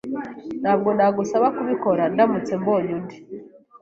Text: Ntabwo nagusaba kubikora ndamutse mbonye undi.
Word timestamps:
Ntabwo 0.61 0.89
nagusaba 0.97 1.47
kubikora 1.57 2.03
ndamutse 2.13 2.53
mbonye 2.61 2.91
undi. 2.97 3.17